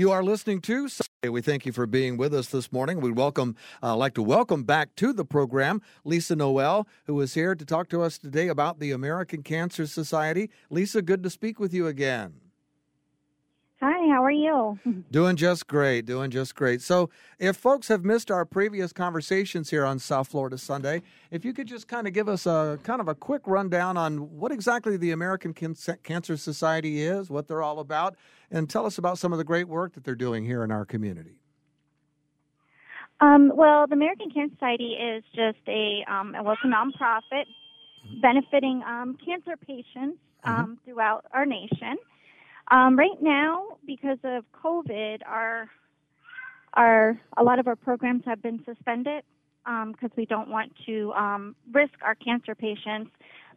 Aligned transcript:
You 0.00 0.12
are 0.12 0.24
listening 0.24 0.62
to. 0.62 0.88
We 1.28 1.42
thank 1.42 1.66
you 1.66 1.72
for 1.72 1.86
being 1.86 2.16
with 2.16 2.32
us 2.32 2.46
this 2.46 2.72
morning. 2.72 3.02
We 3.02 3.12
welcome, 3.12 3.54
uh, 3.82 3.94
like 3.94 4.14
to 4.14 4.22
welcome 4.22 4.62
back 4.64 4.96
to 4.96 5.12
the 5.12 5.26
program 5.26 5.82
Lisa 6.04 6.34
Noel, 6.34 6.88
who 7.04 7.20
is 7.20 7.34
here 7.34 7.54
to 7.54 7.66
talk 7.66 7.90
to 7.90 8.00
us 8.00 8.16
today 8.16 8.48
about 8.48 8.78
the 8.78 8.92
American 8.92 9.42
Cancer 9.42 9.86
Society. 9.86 10.48
Lisa, 10.70 11.02
good 11.02 11.22
to 11.22 11.28
speak 11.28 11.60
with 11.60 11.74
you 11.74 11.86
again. 11.86 12.32
Hi, 13.82 14.12
how 14.12 14.22
are 14.22 14.30
you? 14.30 14.78
Doing 15.10 15.36
just 15.36 15.66
great, 15.66 16.04
doing 16.04 16.30
just 16.30 16.54
great. 16.54 16.82
So, 16.82 17.08
if 17.38 17.56
folks 17.56 17.88
have 17.88 18.04
missed 18.04 18.30
our 18.30 18.44
previous 18.44 18.92
conversations 18.92 19.70
here 19.70 19.86
on 19.86 19.98
South 19.98 20.28
Florida 20.28 20.58
Sunday, 20.58 21.00
if 21.30 21.46
you 21.46 21.54
could 21.54 21.66
just 21.66 21.88
kind 21.88 22.06
of 22.06 22.12
give 22.12 22.28
us 22.28 22.44
a 22.44 22.78
kind 22.82 23.00
of 23.00 23.08
a 23.08 23.14
quick 23.14 23.40
rundown 23.46 23.96
on 23.96 24.38
what 24.38 24.52
exactly 24.52 24.98
the 24.98 25.12
American 25.12 25.54
Cancer 25.54 26.36
Society 26.36 27.02
is, 27.02 27.30
what 27.30 27.48
they're 27.48 27.62
all 27.62 27.78
about, 27.78 28.16
and 28.50 28.68
tell 28.68 28.84
us 28.84 28.98
about 28.98 29.16
some 29.16 29.32
of 29.32 29.38
the 29.38 29.44
great 29.44 29.66
work 29.66 29.94
that 29.94 30.04
they're 30.04 30.14
doing 30.14 30.44
here 30.44 30.62
in 30.62 30.70
our 30.70 30.84
community. 30.84 31.40
Um, 33.20 33.50
well, 33.54 33.86
the 33.86 33.94
American 33.94 34.30
Cancer 34.30 34.54
Society 34.56 34.92
is 34.92 35.24
just 35.34 35.66
a 35.66 36.04
um, 36.06 36.34
well, 36.44 36.52
it's 36.52 36.60
a 36.64 36.66
nonprofit 36.66 37.46
mm-hmm. 37.46 38.20
benefiting 38.20 38.82
um, 38.86 39.16
cancer 39.24 39.56
patients 39.56 40.18
mm-hmm. 40.44 40.50
Um, 40.50 40.78
throughout 40.84 41.24
our 41.32 41.46
nation. 41.46 41.96
Um, 42.70 42.96
right 42.96 43.20
now, 43.20 43.78
because 43.86 44.18
of 44.24 44.44
COVID, 44.64 45.20
our 45.26 45.68
our 46.74 47.20
a 47.36 47.42
lot 47.42 47.58
of 47.58 47.66
our 47.66 47.76
programs 47.76 48.22
have 48.26 48.40
been 48.42 48.62
suspended 48.64 49.24
because 49.64 50.10
um, 50.10 50.16
we 50.16 50.24
don't 50.24 50.48
want 50.48 50.72
to 50.86 51.12
um, 51.12 51.56
risk 51.72 51.94
our 52.02 52.14
cancer 52.14 52.54
patients. 52.54 53.10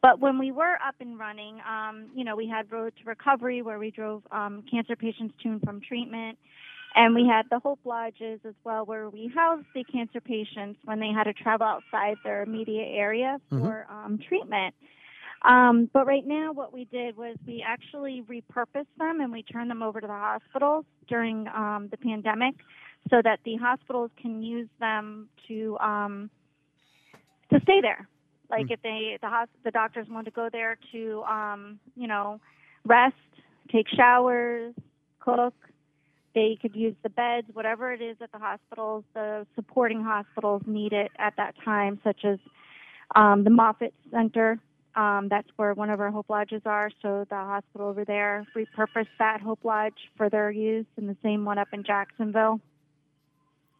But 0.00 0.20
when 0.20 0.38
we 0.38 0.52
were 0.52 0.74
up 0.86 0.94
and 1.00 1.18
running, 1.18 1.58
um, 1.68 2.10
you 2.14 2.24
know, 2.24 2.36
we 2.36 2.46
had 2.48 2.70
Road 2.70 2.92
to 2.98 3.04
Recovery 3.08 3.62
where 3.62 3.78
we 3.78 3.90
drove 3.90 4.22
um, 4.30 4.62
cancer 4.70 4.94
patients 4.94 5.34
to 5.42 5.48
and 5.48 5.62
from 5.62 5.80
treatment. 5.80 6.38
And 6.94 7.14
we 7.14 7.26
had 7.26 7.46
the 7.50 7.58
Hope 7.58 7.80
Lodges 7.84 8.40
as 8.46 8.54
well, 8.64 8.84
where 8.86 9.10
we 9.10 9.30
housed 9.34 9.66
the 9.74 9.84
cancer 9.84 10.20
patients 10.20 10.78
when 10.84 11.00
they 11.00 11.10
had 11.14 11.24
to 11.24 11.32
travel 11.32 11.66
outside 11.66 12.16
their 12.24 12.42
immediate 12.42 12.88
area 12.88 13.38
mm-hmm. 13.50 13.64
for 13.64 13.86
mm-hmm. 13.90 14.04
um, 14.06 14.18
treatment. 14.26 14.74
Um, 15.42 15.88
but 15.92 16.06
right 16.06 16.26
now, 16.26 16.52
what 16.52 16.72
we 16.72 16.84
did 16.86 17.16
was 17.16 17.36
we 17.46 17.64
actually 17.66 18.22
repurposed 18.28 18.86
them 18.98 19.20
and 19.20 19.32
we 19.32 19.42
turned 19.42 19.70
them 19.70 19.82
over 19.82 20.00
to 20.00 20.06
the 20.06 20.12
hospitals 20.12 20.84
during 21.08 21.46
um, 21.48 21.88
the 21.90 21.96
pandemic, 21.96 22.54
so 23.08 23.22
that 23.22 23.38
the 23.44 23.56
hospitals 23.56 24.10
can 24.20 24.42
use 24.42 24.68
them 24.80 25.28
to 25.46 25.78
um, 25.78 26.30
to 27.52 27.60
stay 27.62 27.80
there. 27.80 28.08
Like 28.50 28.66
mm 28.66 28.72
if 28.72 28.82
they 28.82 29.18
the 29.20 29.28
hosp- 29.28 29.62
the 29.64 29.70
doctors 29.70 30.08
want 30.08 30.24
to 30.24 30.30
go 30.30 30.48
there 30.50 30.78
to 30.92 31.22
um, 31.22 31.78
you 31.96 32.08
know 32.08 32.40
rest, 32.84 33.14
take 33.70 33.86
showers, 33.88 34.74
cook. 35.20 35.54
They 36.34 36.58
could 36.60 36.76
use 36.76 36.94
the 37.02 37.08
beds, 37.08 37.48
whatever 37.52 37.92
it 37.92 38.00
is 38.00 38.16
at 38.20 38.30
the 38.32 38.38
hospitals, 38.38 39.04
the 39.12 39.46
supporting 39.54 40.02
hospitals 40.02 40.62
need 40.66 40.92
it 40.92 41.10
at 41.18 41.34
that 41.36 41.54
time, 41.64 42.00
such 42.04 42.24
as 42.24 42.38
um, 43.16 43.44
the 43.44 43.50
Moffitt 43.50 43.92
Center 44.10 44.60
um, 44.98 45.28
that's 45.28 45.48
where 45.54 45.74
one 45.74 45.90
of 45.90 46.00
our 46.00 46.10
Hope 46.10 46.28
Lodges 46.28 46.62
are. 46.66 46.90
So 47.02 47.24
the 47.30 47.36
hospital 47.36 47.86
over 47.86 48.04
there 48.04 48.44
repurposed 48.56 49.06
that 49.20 49.40
Hope 49.40 49.60
Lodge 49.62 49.94
for 50.16 50.28
their 50.28 50.50
use, 50.50 50.86
and 50.96 51.08
the 51.08 51.16
same 51.22 51.44
one 51.44 51.56
up 51.56 51.68
in 51.72 51.84
Jacksonville. 51.84 52.60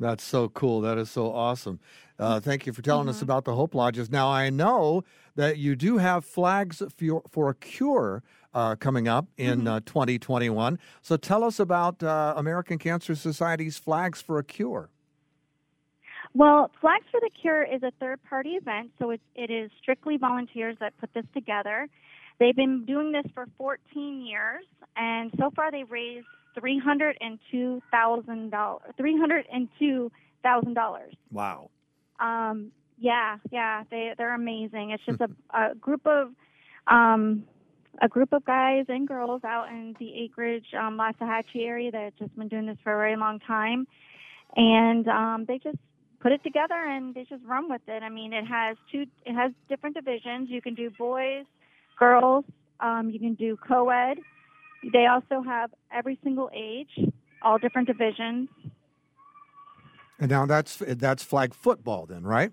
That's 0.00 0.24
so 0.24 0.48
cool. 0.48 0.80
That 0.80 0.98
is 0.98 1.08
so 1.08 1.32
awesome. 1.32 1.78
Uh, 2.18 2.40
thank 2.40 2.66
you 2.66 2.72
for 2.72 2.82
telling 2.82 3.02
mm-hmm. 3.02 3.10
us 3.10 3.22
about 3.22 3.44
the 3.44 3.54
Hope 3.54 3.76
Lodges. 3.76 4.10
Now, 4.10 4.28
I 4.28 4.50
know 4.50 5.04
that 5.36 5.58
you 5.58 5.76
do 5.76 5.98
have 5.98 6.24
flags 6.24 6.82
for, 6.96 7.22
for 7.30 7.48
a 7.48 7.54
cure 7.54 8.24
uh, 8.52 8.74
coming 8.74 9.06
up 9.06 9.28
in 9.36 9.60
mm-hmm. 9.60 9.68
uh, 9.68 9.80
2021. 9.86 10.80
So 11.00 11.16
tell 11.16 11.44
us 11.44 11.60
about 11.60 12.02
uh, 12.02 12.34
American 12.36 12.78
Cancer 12.78 13.14
Society's 13.14 13.78
Flags 13.78 14.20
for 14.20 14.40
a 14.40 14.44
Cure. 14.44 14.90
Well, 16.34 16.70
Flags 16.80 17.06
for 17.12 17.20
the 17.20 17.30
Cure 17.40 17.62
is 17.62 17.82
a 17.84 17.92
third 18.00 18.20
party 18.28 18.50
event, 18.50 18.90
so 18.98 19.10
it, 19.10 19.20
it 19.36 19.50
is 19.50 19.70
strictly 19.80 20.16
volunteers 20.16 20.76
that 20.80 20.96
put 20.98 21.14
this 21.14 21.24
together. 21.32 21.88
They've 22.40 22.56
been 22.56 22.84
doing 22.84 23.12
this 23.12 23.24
for 23.34 23.46
14 23.56 24.26
years, 24.26 24.64
and 24.96 25.30
so 25.38 25.52
far 25.54 25.70
they've 25.70 25.88
raised 25.88 26.26
$302,000. 26.58 27.80
$302,000. 29.00 30.98
Wow. 31.30 31.70
Um, 32.18 32.72
yeah, 32.98 33.38
yeah, 33.50 33.84
they 33.90 34.12
they're 34.16 34.34
amazing. 34.34 34.90
It's 34.90 35.04
just 35.04 35.20
a, 35.20 35.28
a 35.56 35.74
group 35.76 36.06
of 36.06 36.30
um, 36.86 37.44
a 38.02 38.08
group 38.08 38.32
of 38.32 38.44
guys 38.44 38.86
and 38.88 39.06
girls 39.06 39.42
out 39.44 39.68
in 39.68 39.94
the 40.00 40.24
Acreage, 40.24 40.66
um, 40.78 41.00
area 41.54 41.92
that 41.92 42.02
have 42.02 42.16
just 42.16 42.36
been 42.36 42.48
doing 42.48 42.66
this 42.66 42.78
for 42.82 42.92
a 42.92 42.96
very 42.96 43.16
long 43.16 43.38
time, 43.40 43.86
and 44.56 45.06
um, 45.08 45.44
they 45.46 45.58
just 45.58 45.78
put 46.24 46.32
it 46.32 46.42
together 46.42 46.74
and 46.74 47.14
they 47.14 47.24
just 47.24 47.44
run 47.44 47.68
with 47.68 47.82
it. 47.86 48.02
I 48.02 48.08
mean, 48.08 48.32
it 48.32 48.46
has 48.46 48.78
two, 48.90 49.04
it 49.26 49.34
has 49.34 49.52
different 49.68 49.94
divisions. 49.94 50.48
You 50.48 50.62
can 50.62 50.74
do 50.74 50.90
boys, 50.98 51.44
girls. 51.98 52.46
Um, 52.80 53.10
you 53.10 53.20
can 53.20 53.34
do 53.34 53.58
co-ed. 53.58 54.16
They 54.90 55.06
also 55.06 55.42
have 55.42 55.70
every 55.92 56.18
single 56.24 56.50
age, 56.54 56.88
all 57.42 57.58
different 57.58 57.88
divisions. 57.88 58.48
And 60.18 60.30
now 60.30 60.46
that's 60.46 60.82
that's 60.86 61.22
flag 61.22 61.52
football, 61.52 62.06
then, 62.06 62.22
right? 62.22 62.52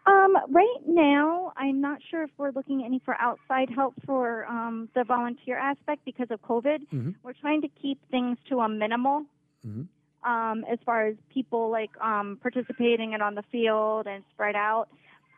Um, 0.06 0.36
right 0.50 0.78
now, 0.88 1.54
I'm 1.57 1.81
not 1.81 2.00
sure 2.10 2.24
if 2.24 2.31
we're 2.38 2.51
looking 2.51 2.83
any 2.83 3.01
for 3.04 3.16
outside 3.19 3.69
help 3.69 3.95
for 4.06 4.45
um, 4.45 4.89
the 4.95 5.04
volunteer 5.04 5.57
aspect 5.57 6.06
because 6.06 6.28
of 6.30 6.42
COVID. 6.44 6.80
Mm-hmm. 6.94 7.12
We're 7.24 7.33
trying 7.33 7.62
to 7.62 7.68
keep 7.81 8.00
things 8.12 8.38
to 8.50 8.60
a 8.60 8.69
minimal. 8.69 9.25
Mm-hmm 9.66 9.83
um, 10.24 10.66
as 10.72 10.80
far 10.86 11.07
as 11.07 11.16
people 11.33 11.69
like 11.69 11.92
um, 12.01 12.38
participating 12.42 13.13
and 13.13 13.24
on 13.24 13.36
the 13.36 13.44
field 13.51 14.07
and 14.07 14.24
spread 14.33 14.56
out. 14.56 14.89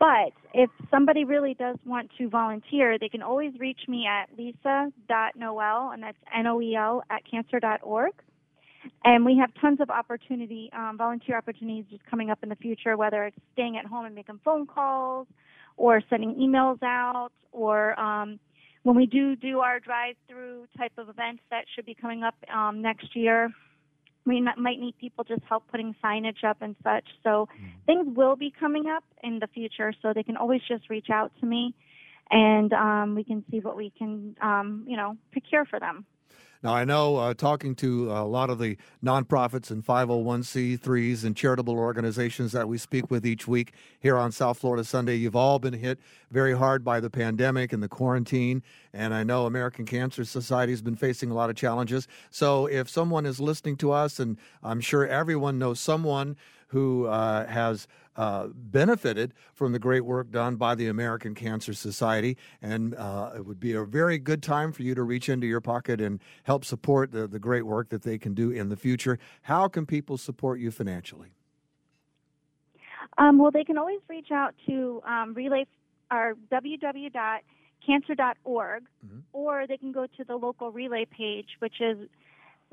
But 0.01 0.33
if 0.55 0.71
somebody 0.89 1.25
really 1.25 1.53
does 1.53 1.77
want 1.85 2.09
to 2.17 2.27
volunteer, 2.27 2.97
they 2.97 3.07
can 3.07 3.21
always 3.21 3.53
reach 3.59 3.81
me 3.87 4.07
at 4.07 4.35
lisa.noel, 4.35 5.91
and 5.91 6.01
that's 6.01 6.17
N-O-E-L, 6.35 7.03
at 7.11 7.21
cancer.org. 7.29 8.11
And 9.05 9.23
we 9.23 9.37
have 9.37 9.51
tons 9.61 9.79
of 9.79 9.91
opportunity, 9.91 10.71
um, 10.75 10.97
volunteer 10.97 11.37
opportunities 11.37 11.85
just 11.91 12.03
coming 12.07 12.31
up 12.31 12.39
in 12.41 12.49
the 12.49 12.55
future, 12.55 12.97
whether 12.97 13.25
it's 13.25 13.37
staying 13.53 13.77
at 13.77 13.85
home 13.85 14.05
and 14.05 14.15
making 14.15 14.39
phone 14.43 14.65
calls 14.65 15.27
or 15.77 16.01
sending 16.09 16.33
emails 16.33 16.81
out 16.81 17.29
or 17.51 17.97
um, 17.99 18.39
when 18.81 18.95
we 18.95 19.05
do 19.05 19.35
do 19.35 19.59
our 19.59 19.79
drive-through 19.79 20.65
type 20.79 20.93
of 20.97 21.09
events 21.09 21.43
that 21.51 21.65
should 21.75 21.85
be 21.85 21.93
coming 21.93 22.23
up 22.23 22.33
um, 22.51 22.81
next 22.81 23.15
year, 23.15 23.51
we 24.25 24.41
might 24.41 24.79
need 24.79 24.95
people 24.99 25.23
just 25.23 25.41
help 25.49 25.63
putting 25.71 25.95
signage 26.03 26.43
up 26.43 26.57
and 26.61 26.75
such. 26.83 27.05
So 27.23 27.47
mm-hmm. 27.47 27.67
things 27.85 28.15
will 28.15 28.35
be 28.35 28.53
coming 28.57 28.87
up 28.87 29.03
in 29.23 29.39
the 29.39 29.47
future. 29.47 29.93
So 30.01 30.13
they 30.13 30.23
can 30.23 30.37
always 30.37 30.61
just 30.67 30.89
reach 30.89 31.09
out 31.11 31.31
to 31.39 31.45
me, 31.45 31.73
and 32.29 32.71
um, 32.73 33.15
we 33.15 33.23
can 33.23 33.43
see 33.49 33.59
what 33.59 33.75
we 33.75 33.91
can, 33.97 34.35
um, 34.41 34.85
you 34.87 34.97
know, 34.97 35.17
procure 35.31 35.65
for 35.65 35.79
them. 35.79 36.05
Now, 36.63 36.75
I 36.75 36.85
know 36.85 37.15
uh, 37.17 37.33
talking 37.33 37.73
to 37.75 38.11
a 38.11 38.21
lot 38.23 38.51
of 38.51 38.59
the 38.59 38.77
nonprofits 39.03 39.71
and 39.71 39.83
501c3s 39.83 41.23
and 41.23 41.35
charitable 41.35 41.73
organizations 41.73 42.51
that 42.51 42.67
we 42.67 42.77
speak 42.77 43.09
with 43.09 43.25
each 43.25 43.47
week 43.47 43.73
here 43.99 44.15
on 44.15 44.31
South 44.31 44.59
Florida 44.59 44.83
Sunday, 44.83 45.15
you've 45.15 45.35
all 45.35 45.57
been 45.57 45.73
hit 45.73 45.97
very 46.29 46.55
hard 46.55 46.83
by 46.83 46.99
the 46.99 47.09
pandemic 47.09 47.73
and 47.73 47.81
the 47.81 47.89
quarantine. 47.89 48.61
And 48.93 49.11
I 49.11 49.23
know 49.23 49.47
American 49.47 49.87
Cancer 49.87 50.23
Society 50.23 50.71
has 50.71 50.83
been 50.83 50.95
facing 50.95 51.31
a 51.31 51.33
lot 51.33 51.49
of 51.49 51.55
challenges. 51.55 52.07
So 52.29 52.67
if 52.67 52.87
someone 52.87 53.25
is 53.25 53.39
listening 53.39 53.77
to 53.77 53.91
us, 53.91 54.19
and 54.19 54.37
I'm 54.61 54.81
sure 54.81 55.07
everyone 55.07 55.57
knows 55.57 55.79
someone 55.79 56.37
who 56.71 57.05
uh, 57.07 57.45
has 57.47 57.87
uh, 58.15 58.47
benefited 58.53 59.33
from 59.53 59.73
the 59.73 59.79
great 59.79 60.05
work 60.05 60.31
done 60.31 60.55
by 60.55 60.73
the 60.73 60.87
American 60.87 61.35
Cancer 61.35 61.73
Society. 61.73 62.37
And 62.61 62.95
uh, 62.95 63.31
it 63.35 63.45
would 63.45 63.59
be 63.59 63.73
a 63.73 63.83
very 63.83 64.17
good 64.17 64.41
time 64.41 64.71
for 64.71 64.83
you 64.83 64.95
to 64.95 65.03
reach 65.03 65.27
into 65.27 65.47
your 65.47 65.59
pocket 65.59 65.99
and 65.99 66.21
help 66.43 66.63
support 66.63 67.11
the, 67.11 67.27
the 67.27 67.39
great 67.39 67.65
work 67.65 67.89
that 67.89 68.03
they 68.03 68.17
can 68.17 68.33
do 68.33 68.51
in 68.51 68.69
the 68.69 68.77
future. 68.77 69.19
How 69.41 69.67
can 69.67 69.85
people 69.85 70.17
support 70.17 70.61
you 70.61 70.71
financially? 70.71 71.33
Um, 73.17 73.37
well, 73.37 73.51
they 73.51 73.65
can 73.65 73.77
always 73.77 73.99
reach 74.07 74.31
out 74.31 74.55
to 74.67 75.01
um, 75.05 75.33
Relay, 75.33 75.67
our 76.09 76.35
www.cancer.org, 76.51 78.83
mm-hmm. 79.05 79.19
or 79.33 79.67
they 79.67 79.75
can 79.75 79.91
go 79.91 80.07
to 80.17 80.23
the 80.23 80.37
local 80.37 80.71
Relay 80.71 81.03
page, 81.05 81.49
which 81.59 81.81
is 81.81 82.07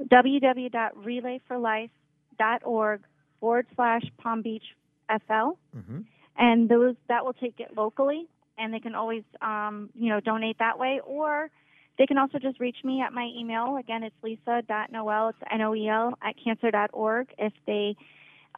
www.relayforlife.org 0.00 3.00
forward 3.40 3.66
slash 3.74 4.02
Palm 4.18 4.42
Beach 4.42 4.64
FL, 5.08 5.56
mm-hmm. 5.76 6.00
and 6.36 6.68
those 6.68 6.94
that 7.08 7.24
will 7.24 7.32
take 7.32 7.60
it 7.60 7.76
locally, 7.76 8.26
and 8.58 8.72
they 8.72 8.80
can 8.80 8.94
always 8.94 9.22
um, 9.40 9.90
you 9.94 10.10
know 10.10 10.20
donate 10.20 10.58
that 10.58 10.78
way, 10.78 11.00
or 11.04 11.50
they 11.98 12.06
can 12.06 12.18
also 12.18 12.38
just 12.38 12.60
reach 12.60 12.78
me 12.84 13.02
at 13.02 13.12
my 13.12 13.28
email. 13.36 13.76
Again, 13.76 14.02
it's 14.04 14.14
lisa.noel, 14.22 15.30
it's 15.30 15.38
N-O-E-L, 15.50 16.14
at 16.22 16.34
cancer.org 16.42 17.28
if 17.38 17.52
they 17.66 17.96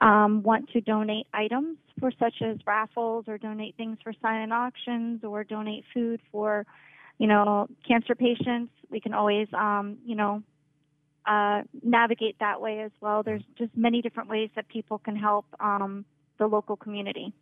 um, 0.01 0.43
want 0.43 0.69
to 0.71 0.81
donate 0.81 1.27
items 1.33 1.79
for 1.99 2.11
such 2.19 2.43
as 2.43 2.59
raffles 2.67 3.25
or 3.29 3.39
donate 3.39 3.77
things 3.77 3.99
for 4.03 4.13
silent 4.21 4.53
auctions 4.53 5.25
or 5.25 5.45
donate 5.45 5.85
food 5.93 6.21
for, 6.31 6.67
you 7.19 7.27
know, 7.27 7.67
cancer 7.87 8.15
patients. 8.15 8.73
We 8.91 9.01
can 9.01 9.15
always, 9.15 9.49
um, 9.53 9.99
you 10.05 10.17
know, 10.17 10.43
uh, 11.27 11.63
navigate 11.83 12.39
that 12.41 12.61
way 12.61 12.81
as 12.81 12.91
well. 13.01 13.23
There's 13.23 13.43
just 13.59 13.77
many 13.77 14.03
different 14.03 14.29
ways 14.29 14.51
that 14.57 14.69
people 14.69 14.99
can 14.99 15.17
help 15.17 15.47
um, 15.61 16.05
the 16.39 16.47
local 16.47 16.77
community. 16.77 17.33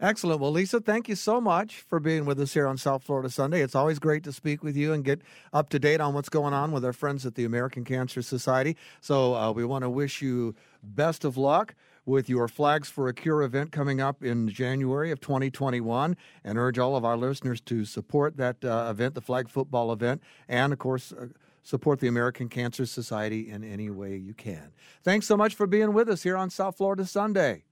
Excellent. 0.00 0.40
Well, 0.40 0.50
Lisa, 0.50 0.80
thank 0.80 1.08
you 1.08 1.14
so 1.14 1.40
much 1.40 1.76
for 1.76 2.00
being 2.00 2.24
with 2.24 2.40
us 2.40 2.52
here 2.52 2.66
on 2.66 2.76
South 2.76 3.04
Florida 3.04 3.30
Sunday. 3.30 3.62
It's 3.62 3.76
always 3.76 4.00
great 4.00 4.24
to 4.24 4.32
speak 4.32 4.64
with 4.64 4.76
you 4.76 4.92
and 4.92 5.04
get 5.04 5.22
up 5.52 5.70
to 5.70 5.78
date 5.78 6.00
on 6.00 6.14
what's 6.14 6.28
going 6.28 6.52
on 6.52 6.72
with 6.72 6.84
our 6.84 6.92
friends 6.92 7.24
at 7.24 7.36
the 7.36 7.44
American 7.44 7.84
Cancer 7.84 8.20
Society. 8.20 8.76
So, 9.00 9.34
uh, 9.34 9.52
we 9.52 9.64
want 9.64 9.82
to 9.82 9.90
wish 9.90 10.20
you 10.20 10.56
best 10.82 11.24
of 11.24 11.36
luck 11.36 11.76
with 12.06 12.28
your 12.28 12.48
Flags 12.48 12.88
for 12.88 13.08
a 13.08 13.14
Cure 13.14 13.42
event 13.42 13.72
coming 13.72 14.00
up 14.00 14.22
in 14.22 14.48
January 14.48 15.10
of 15.10 15.20
2021 15.20 16.16
and 16.42 16.58
urge 16.58 16.78
all 16.78 16.96
of 16.96 17.04
our 17.04 17.16
listeners 17.16 17.60
to 17.62 17.84
support 17.84 18.36
that 18.36 18.64
uh, 18.64 18.88
event, 18.90 19.14
the 19.14 19.20
flag 19.20 19.48
football 19.48 19.92
event, 19.92 20.22
and 20.48 20.72
of 20.72 20.78
course, 20.78 21.12
uh, 21.12 21.26
support 21.64 21.98
the 21.98 22.06
American 22.06 22.48
Cancer 22.48 22.86
Society 22.86 23.50
in 23.50 23.64
any 23.64 23.90
way 23.90 24.16
you 24.16 24.34
can. 24.34 24.70
Thanks 25.02 25.26
so 25.26 25.36
much 25.36 25.56
for 25.56 25.66
being 25.66 25.92
with 25.92 26.08
us 26.08 26.22
here 26.22 26.36
on 26.36 26.50
South 26.50 26.76
Florida 26.76 27.04
Sunday. 27.04 27.64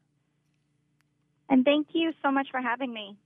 And 1.49 1.65
thank 1.65 1.89
you 1.93 2.13
so 2.23 2.33
much 2.33 2.49
for 2.51 2.61
having 2.61 2.93
me. 2.93 3.17